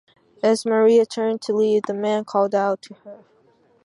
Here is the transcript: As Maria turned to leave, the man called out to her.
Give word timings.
As 0.41 0.65
Maria 0.65 1.05
turned 1.05 1.43
to 1.43 1.53
leave, 1.53 1.83
the 1.85 1.93
man 1.93 2.25
called 2.25 2.55
out 2.55 2.81
to 2.81 2.95
her. 3.03 3.23